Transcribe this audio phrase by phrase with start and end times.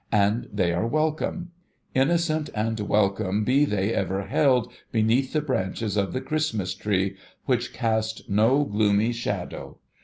[0.11, 1.49] And they are Avelcome.
[1.93, 7.71] Innocent and welcome be they ever held, beneath the branches of the Christmas Tree, which
[7.71, 9.77] cast no gloomy shadow